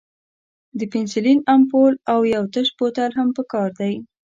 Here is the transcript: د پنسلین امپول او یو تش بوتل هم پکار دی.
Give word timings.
د 0.79 0.81
پنسلین 0.93 1.39
امپول 1.55 1.93
او 2.11 2.19
یو 2.33 2.43
تش 2.53 2.67
بوتل 2.77 3.11
هم 3.17 3.27
پکار 3.37 3.69
دی. 3.79 3.93